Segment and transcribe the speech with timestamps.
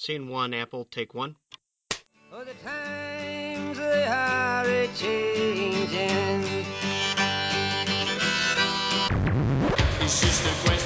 [0.00, 1.34] Scene one, Apple, take one.
[2.32, 6.66] Oh, the times they are a changing.
[10.00, 10.77] It's just a question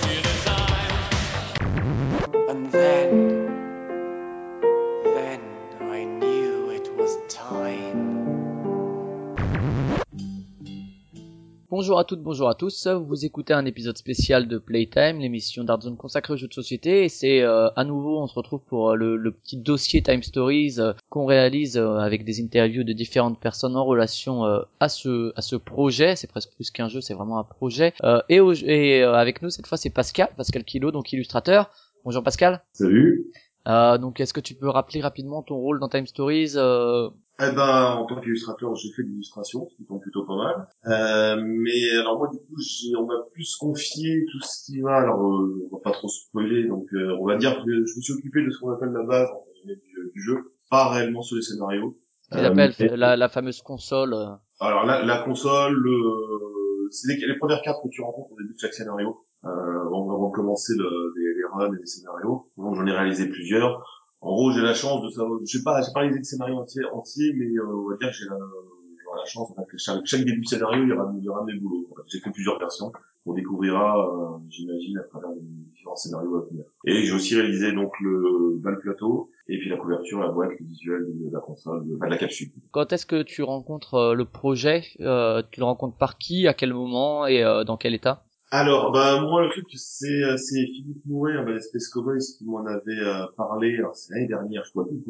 [11.82, 12.86] Bonjour à toutes, bonjour à tous.
[12.86, 17.02] Vous écoutez un épisode spécial de Playtime, l'émission d'Artzone consacrée aux jeux de société.
[17.02, 20.76] Et c'est euh, à nouveau, on se retrouve pour euh, le, petit dossier Time Stories
[20.78, 24.44] euh, qu'on réalise avec des interviews de différentes personnes en relation
[24.78, 26.14] à ce projet.
[26.14, 27.94] C'est presque plus qu'un jeu, c'est vraiment un projet.
[28.28, 31.68] Et avec nous cette fois, c'est Pascal, Pascal Kilo, donc illustrateur.
[32.04, 32.62] Bonjour Pascal.
[32.74, 33.26] Salut.
[33.68, 37.08] Euh, donc est-ce que tu peux rappeler rapidement ton rôle dans Time Stories euh,
[37.40, 40.66] Eh ben, en tant qu'illustrateur, j'ai fait de l'illustration, ce qui tombe plutôt pas mal.
[40.86, 44.96] Euh, mais alors moi, du coup, j'ai, on m'a plus confié tout ce qui va.
[44.96, 48.00] Alors, euh, on va pas trop spoiler, donc euh, on va dire que je me
[48.02, 49.28] suis occupé de ce qu'on appelle la base
[49.64, 51.96] du, du jeu, pas réellement sur les scénarios.
[52.32, 54.26] Tu Euh, l'appelles mais- la, la fameuse console euh,
[54.58, 58.54] Alors la, la console, euh, c'est les, les premières cartes que tu rencontres au début
[58.54, 59.24] de chaque scénario.
[59.44, 62.48] Euh, avant de commencer le- les, et les scénarios.
[62.56, 63.84] Donc j'en ai réalisé plusieurs.
[64.22, 66.56] En gros, j'ai la chance de savoir, je sais pas, j'ai pas réalisé de scénario
[66.92, 70.40] entier, mais euh, on va dire que j'ai la, chance, en fait, que chaque, début
[70.40, 71.88] de scénario, il y aura, il y aura mes boulots.
[71.90, 72.92] En J'ai fait plusieurs versions.
[73.26, 75.40] On découvrira, euh, j'imagine, à travers les
[75.72, 76.64] différents scénarios à venir.
[76.86, 80.50] Et j'ai aussi réalisé donc le bas le plateau, et puis la couverture, la boîte,
[80.58, 82.50] le visuel de la console, de, la capsule.
[82.70, 84.82] Quand est-ce que tu rencontres euh, le projet?
[84.82, 86.46] Tu le rencontres par qui?
[86.46, 87.26] À quel moment?
[87.26, 88.24] Et dans quel état?
[88.54, 92.66] Alors, bah moi le truc c'est euh, c'est Philippe Mouret, bah, Space Cowboys qui m'en
[92.66, 93.78] avait euh, parlé.
[93.78, 95.02] Alors c'est l'année dernière, je dois plus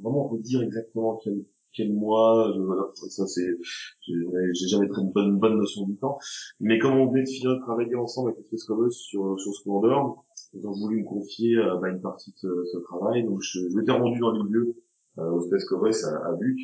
[0.00, 2.52] vraiment redire exactement quel quel mois.
[2.52, 3.46] Je, voilà, ça c'est
[4.08, 6.18] j'ai jamais très bonne bonne notion du temps.
[6.58, 10.24] Mais comme on venait de finir de travailler ensemble avec Space Cowboys sur sur Splendor,
[10.54, 13.22] ils ont voulu me confier euh, bah, une partie de ce, ce travail.
[13.22, 14.74] Donc je, je m'étais rendu dans les lieux
[15.18, 16.58] euh, au Space à, à Buc.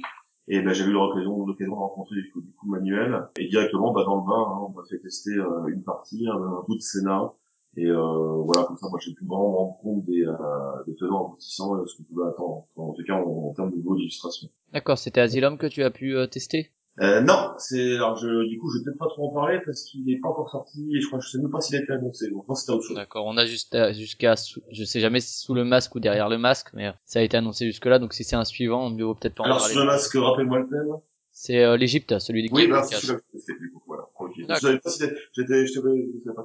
[0.49, 3.29] Et ben, j'ai eu l'occasion, l'occasion de rencontrer du coup, du coup Manuel.
[3.39, 6.63] Et directement, bah, dans le bain, hein, on m'a fait tester euh, une partie, un,
[6.67, 7.35] bout de scénar.
[7.77, 10.35] Et euh, voilà, comme ça, moi, j'ai pu vraiment me rendre compte des, euh,
[10.87, 12.67] des tenants aboutissants et ce qu'on pouvait attendre.
[12.77, 14.49] En tout cas, en, en termes de niveau d'illustration.
[14.73, 16.71] D'accord, c'était Asylum que tu as pu euh, tester?
[17.01, 19.83] Euh, non, c'est alors je, du coup, je vais peut-être pas trop en parler parce
[19.85, 21.81] qu'il n'est pas encore sorti et je crois que je sais même pas s'il a
[21.81, 22.31] été annoncé.
[22.31, 22.97] Donc, je c'était autre chose.
[22.97, 26.01] D'accord, on a juste à- jusqu'à, sous- je sais jamais si sous le masque ou
[26.01, 28.47] derrière le masque, mais euh, ça a été annoncé jusque là, donc si c'est un
[28.47, 29.73] suivant, mieux vaut peut-être pas en Alors, parler.
[29.75, 30.97] sur le masque, rappelle-moi le thème.
[31.33, 34.05] C'est euh, l'Égypte, celui des Oui, bah, Kingdom c'est celui-là que testé, du coup, voilà.
[34.49, 35.03] Je savais pas si
[35.35, 36.43] j'étais, je savais, je pas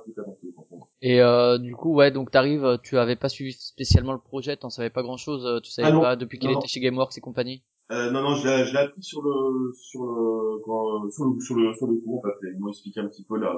[0.70, 0.88] contre.
[1.02, 4.58] Et euh, du coup, ouais, donc t'arrives, euh, tu avais pas suivi spécialement le projet,
[4.58, 7.22] t'en savais pas grand chose, tu savais Ah pas depuis qu'il était chez GameWorks et
[7.22, 7.64] compagnie?
[7.92, 11.56] Euh, non, non, je l'ai, je l'ai appris sur le, sur le, sur le, sur
[11.56, 12.48] le, sur coup, en fait.
[12.54, 13.54] Ils m'ont expliqué un petit peu la,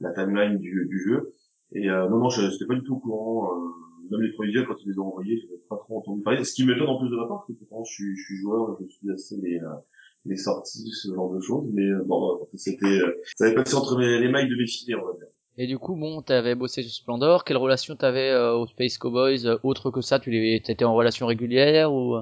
[0.00, 1.32] la timeline du, du jeu.
[1.72, 4.66] Et, euh, non, non, je n'étais pas du tout au courant, euh, même les prévisuels,
[4.66, 6.44] quand ils les ont envoyés, je n'avais pas trop entendu parler.
[6.44, 8.78] Ce qui m'étonne en plus de ma part, parce que je suis, je suis joueur,
[8.80, 9.82] je suis assez les, euh,
[10.26, 13.74] les sorties, ce genre de choses, mais euh, bon, bah, c'était, euh, ça avait passé
[13.74, 15.26] entre les mailles de mes filets, on va dire.
[15.56, 19.48] Et du coup, bon, t'avais bossé sur Splendor, quelle relation t'avais euh, aux Space Cowboys,
[19.64, 22.16] autre que ça, tu les, t'étais en relation régulière ou...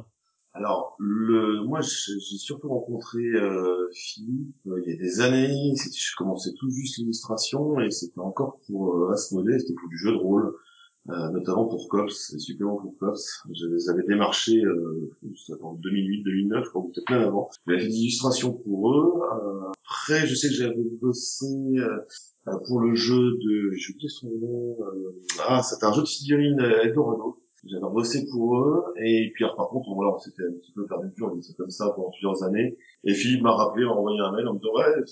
[0.54, 5.72] Alors, le, moi, j'ai surtout rencontré euh, Philippe euh, il y a des années.
[5.76, 10.18] Je commençais tout juste l'illustration et c'était encore pour euh, c'était pour du jeu de
[10.18, 10.54] rôle,
[11.08, 13.44] euh, notamment pour Cops, les suppléments pour Cops.
[13.50, 14.62] Je les avais démarchés
[15.62, 17.48] en 2008, 2009, je crois, peut-être même avant.
[17.66, 19.22] J'avais fait des illustrations pour eux.
[19.22, 21.46] Euh, après, je sais que j'avais bossé
[21.78, 24.76] euh, pour le jeu de, j'ai oublié son nom.
[25.46, 27.41] ah, c'était un jeu de figurines Eldorado.
[27.64, 30.84] J'avais bossé pour eux, et puis alors, par contre, voilà, on s'était un petit peu
[30.86, 32.76] perdu vue, on était comme ça pendant plusieurs années.
[33.04, 35.04] Et Philippe m'a rappelé, m'a envoyé un mail en me disant, ouais,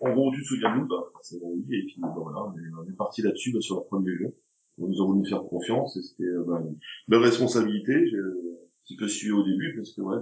[0.00, 2.44] en gros, tu te souviens de nous, bah, c'est bon, oui, et puis, bah, voilà,
[2.44, 4.34] on est, on parti là-dessus, bah, sur leur premier jeu.
[4.76, 6.76] Ils nous ont voulu faire confiance, et c'était, bah, une
[7.08, 10.18] belle responsabilité, j'ai un petit peu suivi au début, parce que, ouais,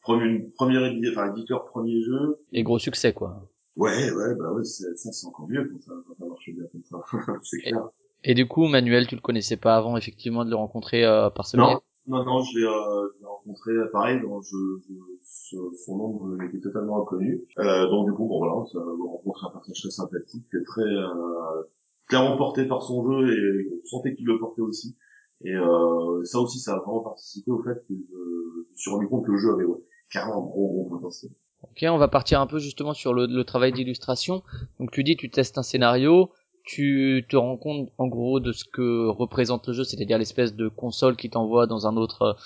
[0.00, 0.48] premier,
[0.90, 2.40] édi- enfin, éditeur, premier jeu.
[2.52, 3.48] Et gros succès, quoi.
[3.76, 6.82] Ouais, ouais, bah ouais, ça, c'est encore mieux quand ça, quand ça marche bien comme
[6.84, 7.00] ça.
[7.44, 7.88] c'est clair.
[8.24, 11.46] Et du coup, Manuel, tu le connaissais pas avant, effectivement, de le rencontrer euh, par
[11.46, 14.56] ce Non, non, non, je l'ai, euh, rencontré, euh, pareil, donc je,
[14.88, 17.42] je, son nom me était totalement inconnu.
[17.58, 21.62] Euh, donc du coup, bon voilà, ça rencontre un personnage très sympathique, très euh,
[22.08, 24.96] clairement porté par son jeu et on sentait qu'il le portait aussi.
[25.42, 29.08] Et euh, ça aussi, ça a vraiment participé au fait que je, me suis rendu
[29.08, 29.78] compte que le jeu avait ouais,
[30.10, 31.32] carrément un gros gros potentiel.
[31.62, 34.42] Ok, on va partir un peu justement sur le, le travail d'illustration.
[34.78, 36.30] Donc tu dis, tu testes un scénario,
[36.64, 40.68] tu te rends compte en gros de ce que représente le jeu, c'est-à-dire l'espèce de
[40.68, 42.36] console qui t'envoie dans un autre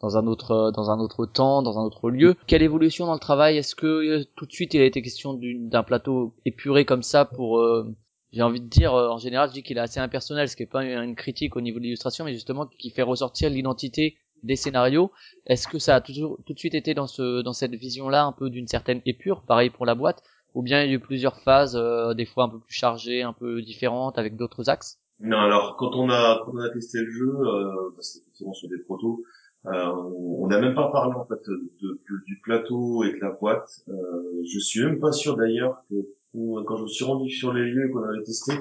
[0.00, 2.34] dans un autre dans un autre temps, dans un autre lieu.
[2.46, 3.56] Quelle évolution dans le travail?
[3.56, 7.24] Est-ce que euh, tout de suite il a été question d'un plateau épuré comme ça
[7.24, 7.94] pour euh,
[8.32, 10.62] j'ai envie de dire, euh, en général, je dis qu'il est assez impersonnel, ce qui
[10.62, 14.56] est pas une critique au niveau de l'illustration, mais justement qui fait ressortir l'identité des
[14.56, 15.12] scénarios.
[15.46, 17.06] Est-ce que ça a toujours tout de suite été dans
[17.44, 20.22] dans cette vision-là, un peu d'une certaine épure, pareil pour la boîte,
[20.54, 23.22] ou bien il y a eu plusieurs phases, euh, des fois un peu plus chargées,
[23.22, 24.98] un peu différentes, avec d'autres axes?
[25.20, 28.68] Non, alors quand on a quand on a testé le jeu, euh, bah, c'était sur
[28.68, 29.22] des protos.
[29.66, 33.82] Euh, on n'a même pas parlé en fait de, du plateau et de la boîte.
[33.88, 35.94] Euh, je suis même pas sûr d'ailleurs que
[36.34, 38.54] quand je me suis rendu sur les lieux qu'on avait testé,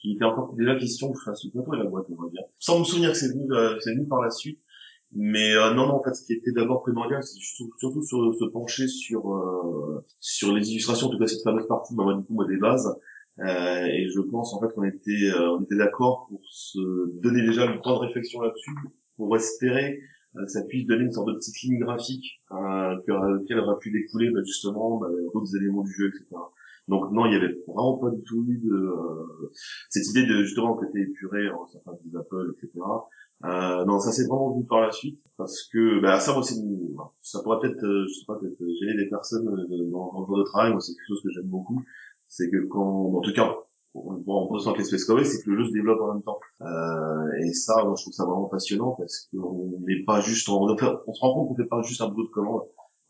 [0.00, 2.30] qu'il était encore déjà question que je fasse le plateau et la boîte, on va
[2.30, 2.42] dire.
[2.58, 4.58] Sans me souvenir que c'est venu, euh, c'est venu par la suite.
[5.14, 8.34] Mais euh, non, non, en fait, ce qui était d'abord primordial, c'est surtout, surtout sur,
[8.34, 12.24] se pencher sur euh, sur les illustrations, en tout cas cette fameuse partie, bah, du
[12.24, 12.88] coup, moi, des bases.
[13.40, 16.80] Euh, et je pense en fait qu'on était euh, on était d'accord pour se
[17.22, 18.72] donner déjà le temps de réflexion là-dessus,
[19.16, 20.00] pour espérer
[20.36, 23.78] euh, que ça puisse donner une sorte de petite ligne graphique euh, que- laquelle aura
[23.78, 26.26] pu découler bah, justement bah, d'autres éléments du jeu, etc.
[26.88, 29.50] Donc non, il y avait vraiment pas du tout eu de euh,
[29.90, 32.72] cette idée de justement côté épuré, en certains des Apple, etc.
[33.44, 36.56] Euh, non, ça s'est vraiment vu par la suite parce que bah, ça, moi, c'est
[37.22, 40.38] ça pourrait peut-être, euh, je sais pas, peut-être gêner des personnes euh, dans, le jour
[40.38, 40.72] de travail.
[40.72, 41.80] Moi, c'est quelque chose que j'aime beaucoup.
[42.26, 43.54] C'est que quand, en tout cas,
[43.94, 46.22] voit en bossant avec les Space Cowboys, c'est que le jeu se développe en même
[46.22, 46.40] temps.
[46.62, 50.60] Euh, et ça, moi, je trouve ça vraiment passionnant parce qu'on n'est pas juste, en,
[50.62, 50.76] on,
[51.06, 52.62] on se rend compte qu'on fait pas juste un bout de commande.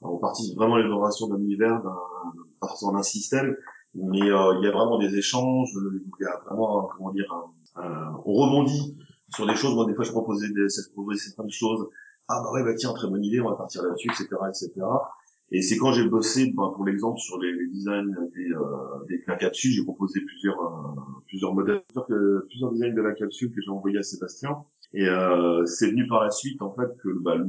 [0.03, 3.57] On participe vraiment à l'élaboration d'un univers, d'un, d'un système,
[3.95, 8.15] mais euh, il y a vraiment des échanges, il y a vraiment, comment dire, un-
[8.25, 8.97] on rebondit
[9.35, 9.75] sur des choses.
[9.75, 11.89] Moi, des fois, je proposais des, je certaines choses.
[12.29, 14.73] Ah bah ouais, bah tiens, très bonne idée, on va partir là-dessus, etc., etc.
[15.51, 19.17] Et c'est quand j'ai bossé, bah, pour l'exemple, sur les, les designs des, euh, des,
[19.17, 21.83] de la capsule, j'ai proposé plusieurs, euh, plusieurs modèles,
[22.49, 24.59] plusieurs, designs de la capsule que j'ai envoyé à Sébastien.
[24.93, 27.49] Et euh, c'est venu par la suite, en fait, que bah, le,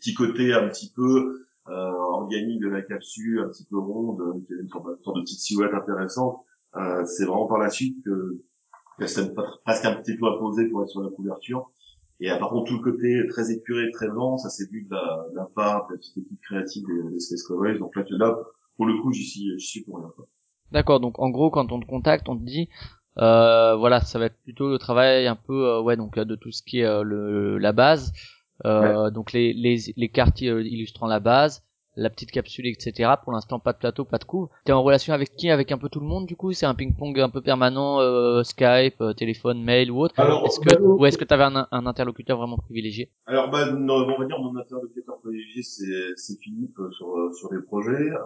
[0.00, 4.52] petit côté un petit peu euh, organique de la capsule, un petit peu ronde, qui
[4.54, 6.42] avait une sorte de petite silhouette intéressante,
[6.76, 8.42] euh, c'est vraiment par la suite que
[8.98, 9.32] que c'est
[9.64, 11.70] presque un petit peu à poser pour être sur la couverture.
[12.20, 14.94] Et euh, par contre, tout le côté très épuré, très lent, ça c'est vu de
[14.94, 17.78] la, de la part de la petite équipe créative des, des Space Cowboys.
[17.78, 18.36] Donc là, tu- là,
[18.76, 20.10] pour le coup, j'y suis, j'y suis pour rien.
[20.16, 20.26] Quoi.
[20.72, 22.68] D'accord, donc en gros, quand on te contacte, on te dit,
[23.18, 26.52] euh, voilà, ça va être plutôt le travail un peu, euh, ouais, donc de tout
[26.52, 28.12] ce qui est euh, le, la base,
[28.66, 31.64] euh, donc les, les, les cartes illustrant la base,
[31.98, 33.10] la petite capsule, etc.
[33.22, 34.50] Pour l'instant, pas de plateau, pas de couvre.
[34.64, 35.50] T'es en relation avec qui?
[35.50, 36.52] Avec un peu tout le monde, du coup?
[36.52, 40.14] C'est un ping-pong un peu permanent, euh, Skype, euh, téléphone, mail ou autre?
[40.18, 43.10] Alors, Est-ce que, bah, ou est-ce que t'avais un, un interlocuteur vraiment privilégié?
[43.26, 47.32] Alors, bah, non, on va dire mon interlocuteur privilégié, c'est, c'est Philippe euh, sur, euh,
[47.32, 47.90] sur les projets.
[47.90, 48.18] Euh,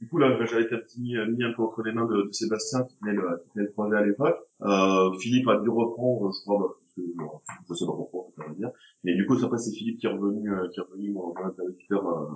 [0.00, 2.84] du coup, là, j'avais été mis, mis un peu entre les mains de, de Sébastien
[2.84, 4.36] qui tenait, le, qui tenait le projet à l'époque.
[4.62, 7.30] Euh, Philippe a dû reprendre, je crois, bah, parce que, bon,
[7.68, 8.26] je sais pas pourquoi,
[9.08, 12.06] Mais du coup, après, c'est Philippe qui est revenu, euh, qui est revenu mon, interlocuteur
[12.06, 12.26] euh,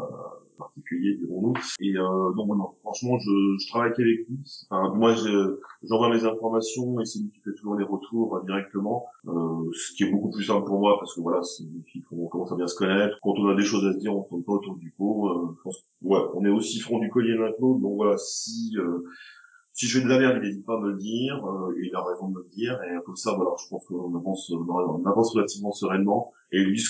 [0.57, 1.53] particulier, dirons-nous.
[1.81, 3.31] Et euh, donc, non, franchement, je,
[3.61, 4.39] je travaille qu'avec lui.
[4.71, 8.45] Enfin, moi, je, j'envoie mes informations et c'est lui qui fait toujours les retours euh,
[8.47, 9.05] directement.
[9.27, 12.07] Euh, ce qui est beaucoup plus simple pour moi parce que voilà, c'est une équipe
[12.11, 13.19] où on commence à bien se connaître.
[13.23, 15.29] Quand on a des choses à se dire, on tourne pas autour du pot.
[15.29, 17.59] Euh, je pense ouais, on est aussi front du collier l'autre.
[17.61, 18.77] Donc voilà, si
[19.75, 21.37] si je fais de la merde, il n'hésite pas à me le dire.
[21.77, 22.79] Et il a raison de me le dire.
[22.83, 26.33] Et comme ça, voilà, je pense qu'on avance, on avance relativement sereinement.
[26.53, 26.81] Et lui,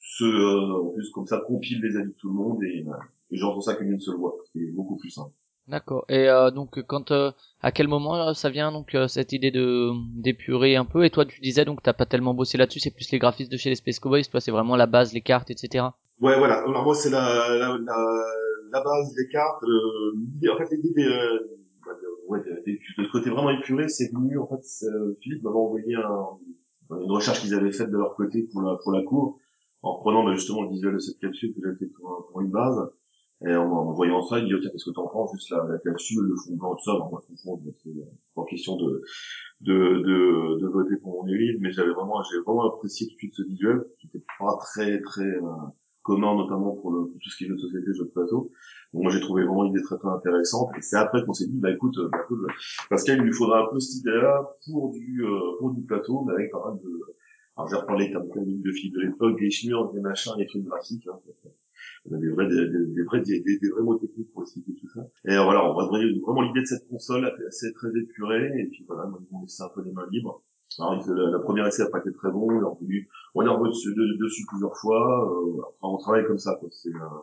[0.00, 2.92] ce, euh, en plus comme ça, compile les avis de tout le monde et, euh,
[3.30, 4.36] et j'entends ça comme une seule voix.
[4.52, 5.32] C'est beaucoup plus simple.
[5.68, 6.04] D'accord.
[6.08, 7.30] Et euh, donc quand euh,
[7.60, 9.90] à quel moment euh, ça vient donc euh, cette idée de
[10.20, 11.04] d'épurer un peu?
[11.04, 13.56] Et toi tu disais donc t'as pas tellement bossé là-dessus, c'est plus les graphismes de
[13.56, 15.84] chez les Space Cowboys, toi c'est vraiment la base, les cartes, etc.
[16.20, 16.62] Ouais, voilà.
[16.64, 17.20] Alors moi, c'est la,
[17.58, 18.24] la, la,
[18.72, 19.62] la base des cartes.
[19.64, 24.38] euh, en fait, l'idée des, de, ouais, de, de- de côté vraiment épuré, c'est venu,
[24.38, 24.62] en fait,
[25.20, 26.26] Philippe m'avait envoyé un,
[27.00, 29.38] une recherche qu'ils avaient faite de leur côté pour la, pour la cour,
[29.82, 32.78] en reprenant bah, justement le visuel de cette capsule que j'avais fait pour, une base.
[33.44, 35.78] Et en, en voyant ça, il dit, ok, qu'est-ce que t'en penses Juste la, la
[35.78, 36.92] capsule, le fond blanc, tout ça.
[36.92, 37.90] Moi, franchement, c'est
[38.36, 39.02] pas question de,
[39.60, 43.18] de, de, de voter pour mon livre, mais j'avais vraiment, j'ai vraiment apprécié tout de
[43.18, 45.40] suite ce visuel, qui était pas très, très, euh,
[46.02, 48.52] commun, notamment pour, le, tout ce qui est de société, jeux de plateau.
[48.92, 50.70] Moi, j'ai trouvé vraiment l'idée très, très intéressante.
[50.76, 52.46] Et c'est après qu'on s'est dit, bah, écoute, euh, bah, euh,
[52.90, 56.34] Pascal, il lui faudra un peu cette idée-là pour du, euh, pour du plateau, mais
[56.34, 57.00] avec pas mal de,
[57.56, 61.06] alors, j'ai reparlé comme de films de l'époque, des chimures, des machins, des trucs graphiques,
[61.06, 61.18] hein,
[62.06, 64.72] on a des vrais, des, des, des vrais, des, des, vrais mots techniques pour expliquer
[64.74, 65.06] tout ça.
[65.26, 68.84] Et euh, voilà, on va vraiment, l'idée de cette console assez très épurée, et puis
[68.88, 70.42] voilà, m'ont laissé un peu les mains libres.
[70.78, 73.68] Alors, la, première essai a pas été très bon, on est revenu, on est revenu
[73.68, 76.70] dessus, de- plusieurs fois, euh, enfin, on travaille comme ça, quoi.
[76.72, 77.20] C'est euh,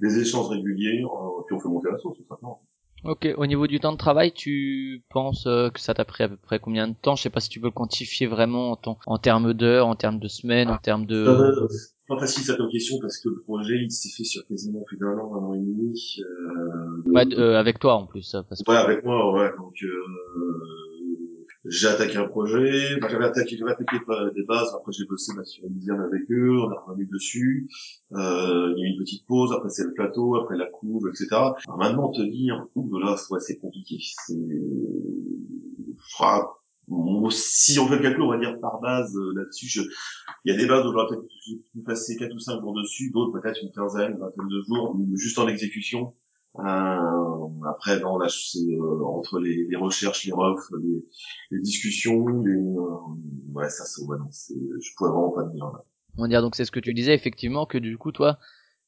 [0.00, 2.60] des échanges réguliers, euh, puis on fait monter la sauce, tout simplement.
[3.02, 6.28] Ok, au niveau du temps de travail, tu penses euh, que ça t'a pris à
[6.28, 7.16] peu près combien de temps?
[7.16, 9.96] Je sais pas si tu peux le quantifier vraiment en, temps- en termes d'heures, en
[9.96, 11.14] termes de semaines, en termes de...
[11.16, 11.66] Euh,
[12.08, 15.16] pas facile cette question parce que le projet il s'est fait sur quasiment plus d'un
[15.16, 16.18] an, un an et demi.
[16.20, 18.70] Euh, Ouais, d- euh, avec toi en plus, euh, parce que...
[18.70, 19.50] Ouais, avec moi, ouais.
[19.56, 19.88] Donc, euh,
[21.70, 25.44] j'ai attaqué un projet, j'avais attaqué, j'avais attaqué euh, des bases, après j'ai bossé bah,
[25.44, 27.68] sur avec eux, on a revenu dessus,
[28.12, 31.08] euh, il y a eu une petite pause, après c'est le plateau, après la couve,
[31.08, 31.28] etc.
[31.32, 34.34] Alors maintenant te dire, ouh là, ouais, c'est compliqué, c'est,
[36.18, 36.48] Enfin,
[37.30, 39.82] si on fait le calcul, on va dire par base euh, là-dessus, je...
[40.44, 41.28] il y a des bases où j'aurais peut-être
[41.72, 44.96] pu passer 4 ou 5 jours dessus, d'autres peut-être une quinzaine, une vingtaine de jours,
[45.14, 46.14] juste en exécution.
[46.58, 51.04] Euh, après, non, là, c'est euh, entre les, les recherches, les refs, les,
[51.52, 55.66] les discussions, les, euh, ouais, ça, c'est, ouais, non, c'est, je pourrais vraiment pas dire
[55.66, 55.84] là.
[56.16, 58.38] On va dire donc c'est ce que tu disais effectivement que du coup toi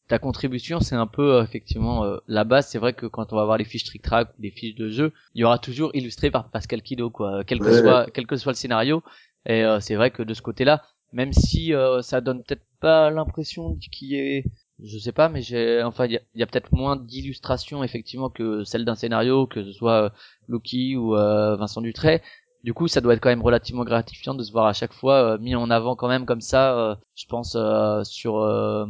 [0.09, 3.37] ta contribution c'est un peu euh, effectivement euh, la base c'est vrai que quand on
[3.37, 5.91] va voir les fiches trick track ou les fiches de jeu il y aura toujours
[5.95, 7.71] illustré par Pascal Kido quoi quel que Ouais.
[7.71, 9.03] soit quel que soit le scénario
[9.47, 12.67] et euh, c'est vrai que de ce côté là même si euh, ça donne peut-être
[12.81, 14.45] pas l'impression qu'il y ait
[14.83, 18.65] je sais pas mais j'ai enfin il y a, a peut-être moins d'illustrations effectivement que
[18.65, 20.13] celle d'un scénario que ce soit
[20.51, 22.21] euh, ou euh, Vincent Dutray
[22.65, 25.35] du coup, ça doit être quand même relativement gratifiant de se voir à chaque fois
[25.35, 26.79] euh, mis en avant quand même comme ça.
[26.79, 28.87] euh, je pense euh, sur euh,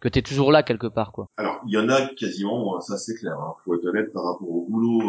[0.00, 1.28] que t'es toujours là quelque part, quoi.
[1.38, 4.50] Alors, il y en a quasiment, ça c'est clair, hein, faut être honnête par rapport
[4.50, 5.00] au boulot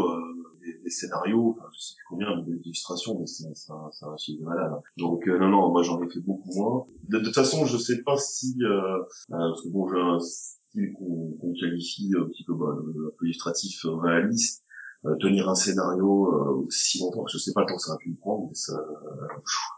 [0.65, 4.39] des, des scénarios, enfin, je sais plus combien d'illustrations, mais c'est un, c'est un chiffre
[4.41, 4.71] de malade.
[4.73, 4.81] hein.
[4.97, 6.85] Donc euh, non, non, moi j'en ai fait beaucoup moins.
[7.09, 10.19] De, de toute façon, je sais pas si, euh, euh, parce que bon, j'ai un
[10.19, 14.63] style qu'on qu'on qualifie un petit peu, bah, un peu illustratif, euh, réaliste,
[15.05, 18.09] euh, tenir un scénario euh, aussi longtemps, je sais pas le temps ça aurait pu
[18.09, 19.27] me prendre, mais ça, euh,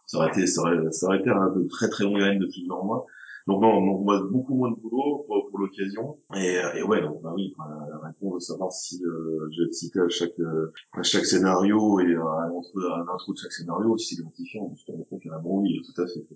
[0.05, 2.47] ça aurait été, ça aurait, ça aurait été un de très très longue haleine de
[2.47, 3.05] plusieurs mois.
[3.47, 6.17] Donc non, donc moi beaucoup moins de boulot pour, pour l'occasion.
[6.35, 9.71] Et, euh, et ouais, donc bah oui, la réponse de savoir si euh, je vais
[9.71, 14.15] cité à chaque euh, à chaque scénario et à à l'intro de chaque scénario, si
[14.15, 16.35] c'est je me rends compte qu'il y en a bon, oui, tout à fait, tout.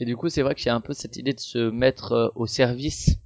[0.00, 2.12] Et du coup, c'est vrai qu'il y a un peu cette idée de se mettre
[2.12, 3.16] euh, au service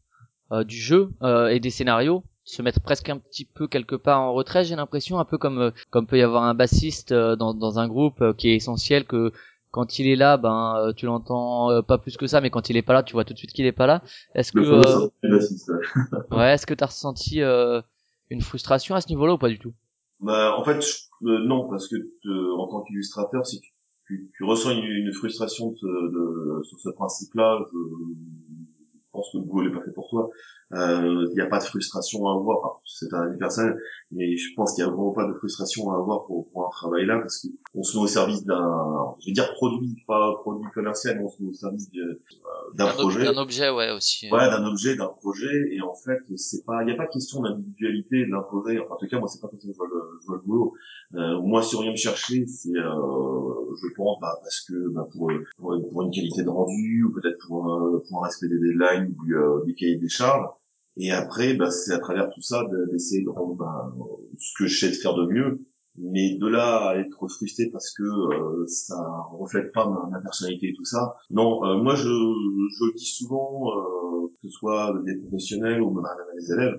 [0.51, 4.21] euh, du jeu euh, et des scénarios, se mettre presque un petit peu quelque part
[4.21, 7.37] en retrait, j'ai l'impression, un peu comme euh, comme peut y avoir un bassiste euh,
[7.37, 9.33] dans dans un groupe euh, qui est essentiel que
[9.73, 12.71] quand il est là, ben euh, tu l'entends euh, pas plus que ça, mais quand
[12.71, 14.03] il est pas là, tu vois tout de suite qu'il est pas là.
[14.37, 15.01] Est-ce que euh,
[16.33, 16.55] ouais.
[16.55, 17.81] est-ce que t'as ressenti euh,
[18.31, 19.75] une frustration à ce niveau-là ou pas du tout?
[20.21, 23.73] Bah, en fait, je- euh, non, parce que euh, en tant qu'illustrateur, si tu,
[24.07, 27.79] tu, tu ressens une, une frustration de, de- sur ce principe-là, je
[29.23, 30.29] pense que le boulot n'est pas fait pour toi.
[30.75, 32.81] Euh, Il n'y a pas de frustration à avoir.
[32.87, 33.77] C'est un avis personnel,
[34.11, 36.71] mais je pense qu'il n'y a vraiment pas de frustration à avoir pour, pour un
[36.71, 40.69] travail là, parce qu'on se met au service d'un, je vais dire produit, pas produit
[40.75, 43.25] commercial, mais on se met au service de- euh, d'un projet.
[43.25, 44.31] D'un objet, ouais, aussi.
[44.31, 47.43] Ouais, d'un objet, d'un projet, et en fait, c'est pas, il n'y a pas question
[47.43, 48.79] d'individualité, de l'imposer.
[48.81, 50.37] Enfin, en tout cas, moi, c'est pas comme ça que je vois le, je vois
[50.37, 50.75] le boulot.
[51.15, 55.07] Euh, moi, si on vient me chercher, c'est, euh, je pense, bah, parce que, bah,
[55.13, 58.59] pour, pour, pour une qualité de rendu, ou peut-être pour, euh, pour un respect des
[58.59, 60.47] deadlines, du, euh, du cahier des charges.
[60.97, 63.93] Et après, bah, c'est à travers tout ça de- d'essayer de rendre bah,
[64.39, 65.61] ce que je sais de faire de mieux.
[65.99, 68.97] Mais de là à être frustré parce que euh, ça
[69.33, 73.07] reflète pas ma, ma personnalité et tout ça, non, euh, moi je, je le dis
[73.07, 76.79] souvent, euh, que ce soit des professionnels ou même à des élèves,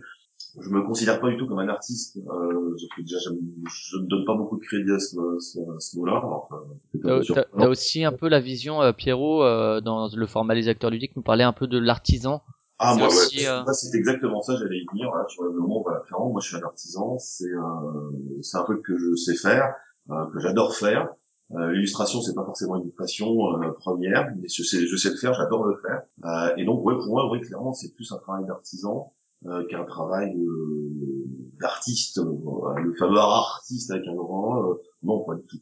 [0.60, 2.18] je me considère pas du tout comme un artiste.
[2.18, 6.22] Euh, je, déjà, je, ne donne pas beaucoup de crédit à ce, ce, ce mot-là.
[6.24, 6.64] Enfin,
[7.02, 7.48] T'as surprenant.
[7.58, 11.16] t'as aussi un peu la vision, euh, Pierrot, euh, dans le format Les Acteurs Ludiques,
[11.16, 12.42] nous parlait un peu de l'artisan.
[12.86, 15.82] Ah, moi, aussi, euh, c'est exactement ça, j'allais y venir, là, tu vois, le mot,
[15.84, 18.12] voilà, clairement, moi, je suis un artisan, c'est un,
[18.42, 19.74] c'est un truc que je sais faire,
[20.12, 21.08] euh, que j'adore faire.
[21.56, 23.28] Euh, l'illustration, c'est pas forcément une passion
[23.62, 26.02] euh, première, mais je sais, je sais le faire, j'adore le faire.
[26.26, 29.14] Euh, et donc, ouais, pour moi, oui, clairement, c'est plus un travail d'artisan
[29.46, 31.26] euh, qu'un travail euh,
[31.60, 34.74] d'artiste, euh, le fameux artiste avec un grand euh,
[35.04, 35.60] non, pas du tout.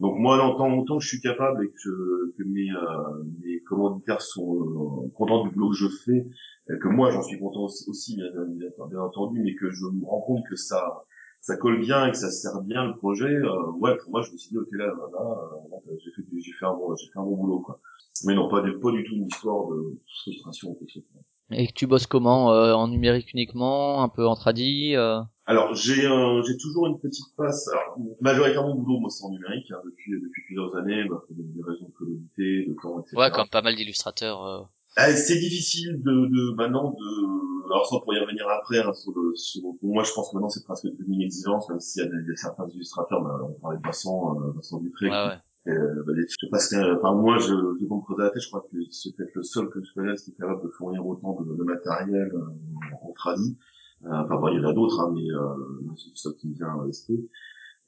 [0.00, 4.20] Donc moi, en tant, que je suis capable et que, que mes, euh, mes commanditaires
[4.20, 6.26] sont euh, contents du boulot que je fais,
[6.66, 10.04] que moi j'en suis content aussi, aussi, bien, bien- bien entendu, mais que je me
[10.06, 11.04] rends compte que ça
[11.40, 14.30] ça colle bien et que ça sert bien le projet, euh, ouais, pour moi je
[14.30, 15.24] me suis dit ok là, là, là,
[15.70, 17.80] là, j'ai fait, j'ai fait un bon, j'ai fait un bon boulot quoi.
[18.24, 21.02] Mais non, pas du, pas du tout une histoire de frustration ou quelque chose.
[21.50, 25.20] Et que tu bosses comment euh, En numérique uniquement Un peu en tradi euh...
[25.44, 27.66] Alors j'ai euh, j'ai toujours une petite passe.
[27.68, 31.34] Alors majoritairement mon boulot moi c'est en numérique hein, depuis depuis plusieurs années, bah, pour
[31.34, 33.16] des des raisons de commodité, de temps, etc.
[33.16, 34.68] Ouais, comme pas mal d'illustrateurs.
[34.96, 39.12] Ah, c'est difficile de, de maintenant de alors ça pour y revenir après hein, sur
[39.16, 42.02] le sur pour moi je pense que maintenant c'est presque devenu une exigence même s'il
[42.02, 45.72] y a des, des- certains illustrateurs bah, on parlait de Vincent euh, Vincent Dupré ouais.
[45.72, 46.24] euh, bah, je
[46.58, 49.16] ce que- enfin moi je je vais me creuser la tête je crois que c'est
[49.16, 52.30] peut-être le seul que je connaisse qui est capable de fournir autant de, de matériel
[52.34, 53.56] euh, en tradi
[54.04, 56.48] Euh, enfin bon il y en a d'autres hein, mais euh, c'est le seul qui
[56.48, 57.20] me vient à l'esprit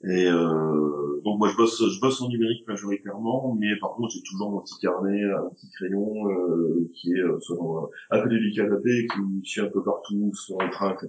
[0.07, 4.23] Et euh, donc moi je bosse je bosse en numérique majoritairement, mais par contre j'ai
[4.23, 8.39] toujours mon petit carnet, un petit crayon euh, qui est euh, soit dans- à côté
[8.39, 11.09] du canapé, qui me suit un peu partout, sur le train, etc.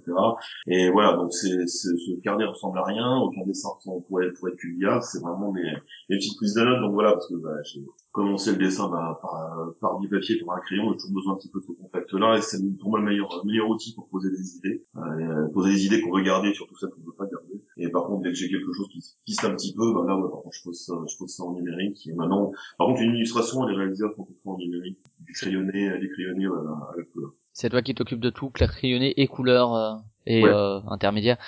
[0.66, 1.88] Et voilà, donc c'est ce
[2.22, 5.62] carnet ressemble à rien, aucun dessin ressemble pourrait être qu'une c'est vraiment mes,
[6.08, 6.80] mes petites prises de notes.
[6.80, 7.80] Donc voilà, parce que bah, j'ai
[8.12, 11.36] commencé le dessin bah, par, par du papier, par un crayon, j'ai toujours besoin un
[11.36, 14.08] petit peu de ce contact-là, et c'est pour moi le meilleur, le meilleur outil pour
[14.08, 17.12] poser des idées, euh, poser des idées qu'on veut garder, surtout celles qu'on ne veut
[17.12, 17.55] pas garder.
[17.78, 20.04] Et par contre, dès que j'ai quelque chose qui se piste un petit peu, bah
[20.06, 22.06] là, ouais, par contre, je pose ça, je pose ça en numérique.
[22.06, 26.08] Et maintenant, par contre, une illustration, elle est réalisable complètement en numérique, du crayonné, du
[26.10, 27.32] crayonné voilà, à la couleur.
[27.52, 29.94] C'est toi qui t'occupes de tout, clair crayonné et couleur euh,
[30.26, 30.50] et Ouais.
[30.50, 31.38] euh, intermédiaire.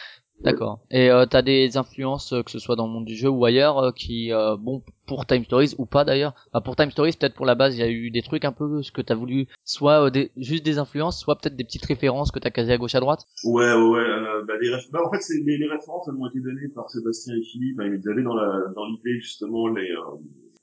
[0.41, 0.81] D'accord.
[0.91, 3.45] Et euh, t'as des influences, euh, que ce soit dans le monde du jeu ou
[3.45, 6.35] ailleurs, euh, qui, euh, bon, pour Time Stories ou pas d'ailleurs.
[6.53, 8.53] Bah, pour Time Stories, peut-être pour la base, il y a eu des trucs un
[8.53, 11.85] peu ce que t'as voulu, soit euh, des, juste des influences, soit peut-être des petites
[11.87, 13.27] références que t'as casées à gauche à droite.
[13.45, 14.45] Ouais, ouais, ouais.
[14.47, 17.43] Bah, les bah, en fait, les, les références, elles m'ont été données par Sébastien et
[17.43, 17.77] Philippe.
[17.77, 19.89] Bah, ils avaient dans la dans l'idée justement les.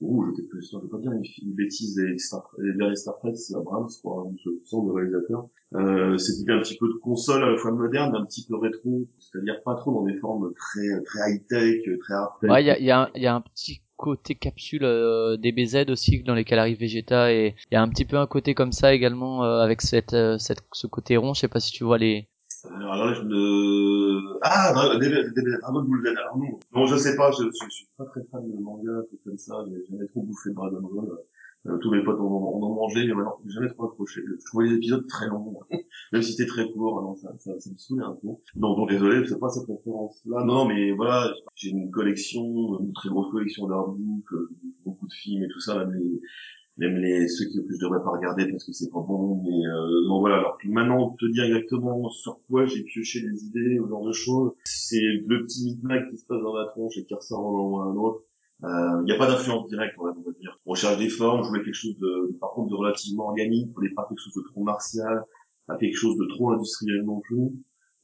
[0.02, 3.36] Ouh, je vais peut-être je vais pas dire une, bêtise des Star, les Star Trek,
[3.36, 5.48] c'est Abrams, je sens le réalisateur.
[5.74, 9.08] Euh, idée un petit peu de console à la fois moderne, un petit peu rétro,
[9.20, 12.72] c'est-à-dire pas trop dans des formes très très high tech, très hard Ouais, il y
[12.72, 16.60] a, y, a y a un petit côté capsule euh, des BZ aussi dans lesquels
[16.60, 19.60] arrive Vegeta et il y a un petit peu un côté comme ça également euh,
[19.60, 21.34] avec cette, euh, cette ce côté rond.
[21.34, 22.28] Je sais pas si tu vois les.
[22.74, 24.38] Alors là, je me...
[24.42, 26.08] Ah, Dra- Dra- Dra- Dragon Ball Z.
[26.18, 29.18] Alors non, non, je sais pas, je, je, suis pas très fan de manga, tout
[29.24, 31.10] comme ça, j'ai jamais trop bouffé de Dragon Ball.
[31.68, 34.22] Euh, tous mes potes en, en ont mangé, mais maintenant, j'ai jamais trop accroché.
[34.28, 35.60] Je trouvais les épisodes très longs,
[36.14, 38.28] même si c'était très court, non, ça, ça, ça me saoulait un peu.
[38.56, 40.44] Donc, bon, désolé, c'est pas cette référence-là.
[40.46, 44.50] Non, mais voilà, j'ai une collection, une très grosse collection d'artbooks, euh,
[44.86, 46.22] beaucoup de films et tout ça, même les,
[46.78, 49.66] même les ceux que, que je devrais pas regarder parce que c'est pas bon mais
[49.68, 50.38] euh, donc voilà.
[50.38, 54.52] Alors maintenant te dire exactement sur quoi j'ai pioché des idées ou genre de choses.
[54.66, 57.70] C'est le petit micmac qui se passe dans la tronche et qui ressort un moment
[57.70, 58.24] ou un autre.
[58.64, 60.60] Il n'y a pas d'influence directe on va dire.
[60.66, 63.76] On cherche des formes je voulais quelque chose de par contre de relativement organique on
[63.76, 65.24] voulait pas quelque chose de trop martial
[65.68, 67.52] pas quelque chose de trop industriel non plus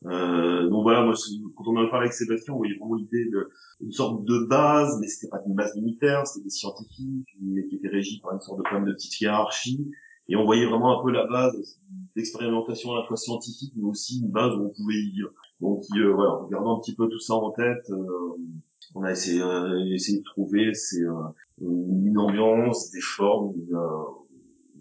[0.05, 1.13] euh, donc voilà moi
[1.55, 3.50] quand on en a parlé avec Sébastien on voyait vraiment l'idée de
[3.81, 7.75] une sorte de base, mais c'était pas une base militaire, c'était des scientifiques, mais qui
[7.75, 9.91] étaient régis par une sorte de problème de petite hiérarchie.
[10.29, 11.79] Et on voyait vraiment un peu la base
[12.15, 15.32] d'expérimentation à la fois scientifique, mais aussi une base où on pouvait y vivre.
[15.60, 18.38] Donc euh, voilà, en regardant un petit peu tout ça en tête, euh,
[18.95, 21.13] on a essayé, euh, essayé de trouver c'est euh,
[21.60, 23.54] une ambiance, des formes,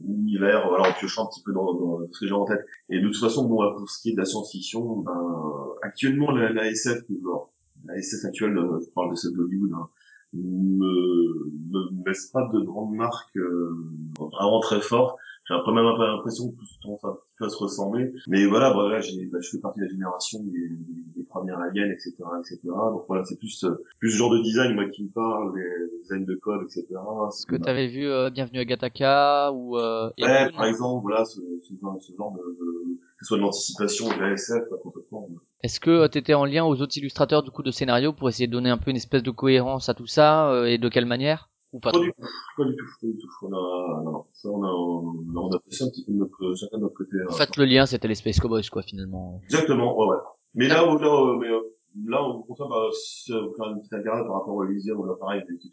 [0.07, 2.65] univers, voilà, en piochant un petit peu dans, ce que j'ai en tête.
[2.89, 6.53] Et de toute façon, bon, pour ce qui est de la science-fiction, ben, actuellement, la,
[6.53, 7.53] la SF, genre,
[7.87, 9.89] la SF actuelle, euh, je parle de celle d'Hollywood, hein,
[10.35, 13.75] me, me laisse pas de grandes marques euh,
[14.19, 15.19] vraiment très fortes.
[15.51, 18.13] J'ai peu même un peu l'impression que tout tendance un petit peu à se ressembler.
[18.29, 21.59] Mais voilà, voilà, j'ai, bah, je fais partie de la génération des, des, des premières
[21.59, 22.59] aliens, etc., etc.
[22.65, 25.63] Donc voilà, c'est plus, euh, plus ce genre de design, moi, qui me parle, les,
[25.65, 26.87] les designs de code, etc.
[27.29, 31.41] Est-ce que t'avais vu euh, Bienvenue à Gataka ou euh, Ouais, par exemple, voilà, ce,
[31.63, 34.63] ce genre, ce genre de, de- que ce soit de l'anticipation ou de la SF,
[34.83, 35.29] complètement.
[35.63, 38.47] Est-ce que euh, t'étais en lien aux autres illustrateurs du coup de scénario pour essayer
[38.47, 41.07] de donner un peu une espèce de cohérence à tout ça euh, et de quelle
[41.07, 41.50] manière?
[41.73, 42.23] Ou pas Pas du tout,
[42.57, 43.29] pas du tout, pas du tout.
[43.43, 46.79] On a, non, ça, on a, on a apprécié un petit peu de notre, chacun
[46.79, 47.17] de notre côté.
[47.29, 47.37] En hein.
[47.37, 49.41] fait, le lien c'était les Space Cowboys quoi finalement.
[49.45, 50.23] Exactement, ouais, ouais.
[50.55, 51.61] Mais là, où- là, euh, mais, euh,
[52.07, 55.11] là, au contraire, bah, si, euh, faire une petite interview par rapport au Elysium, on
[55.11, 55.73] a pareil, avec l'équipe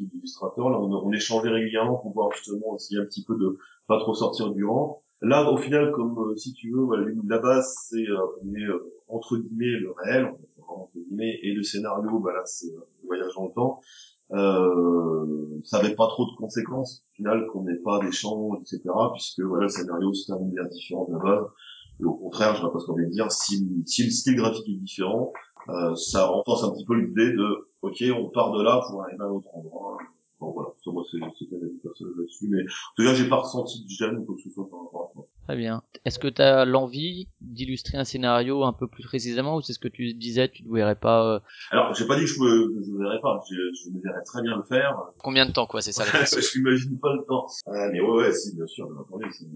[0.00, 3.98] d'illustrateurs, là, on, on échangeait régulièrement pour voir justement essayer un petit peu de pas
[3.98, 5.02] trop sortir du rang.
[5.22, 8.92] Là, au final, comme, euh, si tu veux, voilà, la base, c'est, euh, on euh,
[9.08, 13.32] entre guillemets, le réel, on entre guillemets, et le scénario, bah là, c'est euh, voyage
[13.34, 13.80] dans le temps.
[14.32, 19.40] Euh, ça avait pas trop de conséquences, au final, qu'on n'ait pas d'échange, etc., puisque,
[19.40, 21.46] voilà, le scénario, c'est un univers différent de la base.
[22.00, 24.36] Et au contraire, je vois pas ce qu'on vient de dire, si, si le style
[24.36, 25.32] graphique est différent,
[25.68, 29.22] euh, ça renforce un petit peu l'idée de, ok, on part de là pour arriver
[29.22, 29.98] à un autre endroit.
[30.38, 31.46] Bon, voilà, moi, c'est, c'est
[31.82, 34.50] personnel là-dessus, mais, en tout cas, j'ai pas ressenti de gêne ou quoi que ce
[34.50, 35.20] soit par rapport à ça.
[35.46, 35.82] Très bien.
[36.04, 39.86] Est-ce que t'as l'envie d'illustrer un scénario un peu plus précisément ou c'est ce que
[39.86, 42.84] tu disais, tu ne verrais pas euh, Alors, j'ai pas dit que je me, que
[42.84, 44.98] je ne verrais pas, je, je me verrais très bien le faire.
[45.18, 46.40] combien de temps quoi C'est ça la question?
[46.40, 47.46] je m'imagine pas le temps.
[47.66, 49.46] Ah, mais ouais, ouais, si, bien sûr, bien entendu, c'est,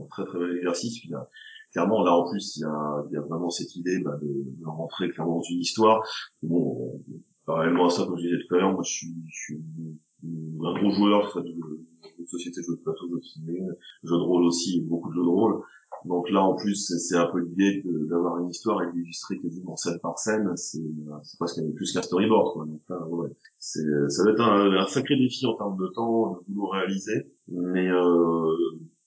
[0.00, 0.98] un très très bel exercice.
[1.00, 1.28] Puis, là,
[1.72, 4.28] clairement, là, en plus, il y a, il y a vraiment cette idée bah, de,
[4.28, 6.02] de rentrer clairement dans une histoire.
[6.42, 9.36] Bon, euh, parallèlement à ça, comme je disais tout à l'heure, moi, je suis, je
[9.44, 9.60] suis
[10.24, 13.58] un gros joueur, que ce soit de, société de plateau, de ciné,
[14.04, 15.60] jeux de rôle aussi, beaucoup de jeux de rôle.
[16.04, 19.98] Donc là, en plus, c'est- un peu l'idée d'avoir une histoire et d'illustrer quasiment scène
[20.02, 20.50] par scène.
[20.56, 20.80] C'est
[21.22, 22.66] c'est presque plus qu'un storyboard, quoi.
[22.66, 26.32] Donc là, ouais, c'est ça va être un, un sacré défi en termes de temps,
[26.48, 27.26] de boulot réalisé.
[27.48, 28.56] Mais euh,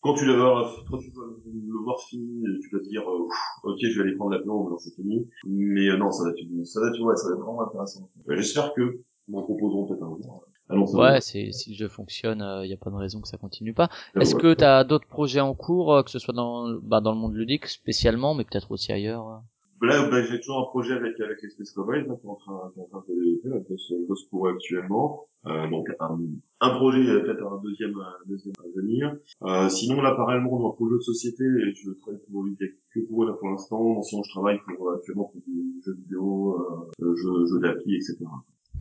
[0.01, 3.27] quand tu voir, quand tu vas le voir fini, tu peux te dire, euh,
[3.63, 5.27] ok, je vais aller prendre l'apéro, maintenant c'est fini.
[5.47, 8.09] Mais euh, non, ça va être, ça va être, ouais, ça va être vraiment intéressant.
[8.29, 10.45] J'espère que m'en proposeront peut-être un jour.
[10.69, 13.73] Ouais, c'est si le jeu fonctionne, il y a pas de raison que ça continue
[13.73, 13.89] pas.
[14.15, 14.41] Euh, Est-ce ouais.
[14.41, 17.35] que t'as d'autres projets en cours, euh, que ce soit dans bah, dans le monde
[17.35, 19.37] ludique spécialement, mais peut-être aussi ailleurs euh
[19.81, 22.35] Là, bah, j'ai toujours un projet avec avec les Space Cowboys, là, qui est en
[22.35, 25.27] train, qui est en train de développer, là, que je bosse pour actuellement.
[25.47, 26.17] Euh, donc un,
[26.61, 29.15] un projet, euh, peut-être un deuxième, un deuxième à venir.
[29.43, 32.45] Euh, sinon, là, parallèlement, dans un projet de société, et je travaille pour
[32.93, 34.01] que pour là pour l'instant.
[34.01, 38.17] Sinon, je travaille pour euh, actuellement pour du jeux vidéo, euh, jeux, jeux d'appli, etc.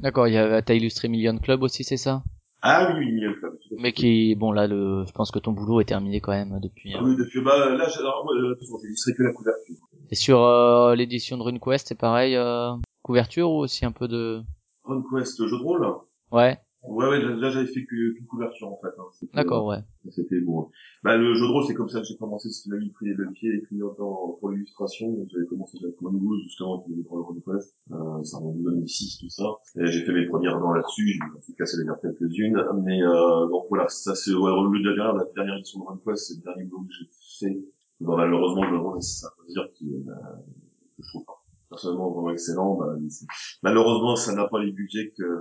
[0.01, 2.23] D'accord, il y a t'as illustré Million Club aussi, c'est ça?
[2.63, 3.57] Ah oui, oui, Million Club.
[3.79, 6.95] Mais qui bon là le je pense que ton boulot est terminé quand même depuis.
[6.95, 7.05] Ah hein.
[7.05, 9.77] oui, depuis, bah, là, j'ai, alors, moi, euh, j'ai illustré que la couverture.
[10.11, 14.43] Et sur euh, l'édition de RuneQuest, c'est pareil euh, couverture ou aussi un peu de
[14.85, 15.87] RunQuest, jeu de rôle?
[16.31, 18.95] Ouais, Ouais, ouais, là, là, j'avais fait que, que couverture, en fait.
[18.99, 19.27] Hein.
[19.33, 19.79] D'accord, ouais.
[20.11, 20.69] C'était bon.
[21.03, 23.15] Bah, le jeu de rôle, c'est comme ça que j'ai commencé, c'est vie pris les
[23.33, 25.11] pieds et puis pour l'illustration.
[25.13, 27.77] Donc, j'avais commencé avec Command 12, justement, qui pour le RuneQuest.
[27.93, 29.45] Euh, ça remonte en 2006, tout ça.
[29.77, 32.63] Et j'ai fait mes premières dents là-dessus, j'ai fait casser les verres quelques-unes.
[32.85, 36.37] Mais, euh, donc voilà, ça c'est, ouais, le dernier, la dernière édition de RuneQuest, c'est
[36.37, 37.65] le dernier boulot que j'ai fait.
[38.01, 40.13] Bon, malheureusement, le jeu de rôle, c'est ça, veut dire qu'il, euh,
[40.97, 41.44] que je trouve pas
[41.75, 42.77] personnellement vraiment excellent.
[42.77, 42.87] Bah,
[43.63, 45.41] malheureusement, ça n'a pas les budgets que, euh,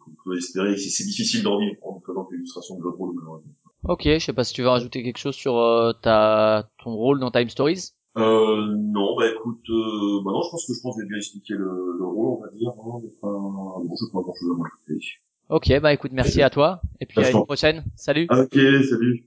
[0.00, 0.76] qu'on peut espérer.
[0.76, 3.42] C'est c'est difficile d'en vivre en faisant l'illustration de de rôle.
[3.86, 7.20] Ok, je sais pas si tu veux rajouter quelque chose sur euh, ta ton rôle
[7.20, 7.92] dans Time Stories.
[8.16, 11.18] Euh, non, bah écoute, euh, bah non, je pense que je pense que j'ai bien
[11.18, 12.70] expliqué le, le rôle, on va dire.
[12.70, 14.50] Hein, pas, bon, je pas grand chose
[14.88, 15.20] à.
[15.50, 17.84] Ok, bah écoute, merci à toi et puis à une prochaine.
[17.96, 18.26] Salut.
[18.30, 18.54] Ok,
[18.88, 19.24] salut.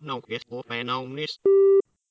[0.00, 1.40] Noukis upein onnis.